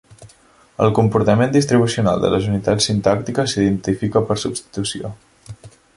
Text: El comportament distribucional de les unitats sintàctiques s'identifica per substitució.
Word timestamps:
El 0.85 0.93
comportament 0.99 1.51
distribucional 1.57 2.23
de 2.25 2.33
les 2.35 2.49
unitats 2.53 2.89
sintàctiques 2.93 3.55
s'identifica 3.57 4.25
per 4.31 4.39
substitució. 4.45 5.13